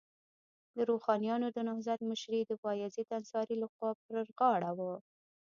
د 0.75 0.77
روښانیانو 0.89 1.47
د 1.55 1.57
نهضت 1.67 1.99
مشري 2.09 2.41
د 2.45 2.51
بایزید 2.63 3.07
انصاري 3.19 3.55
لخوا 3.63 3.89
پر 4.03 4.15
غاړه 4.37 4.71
وه. 4.77 4.95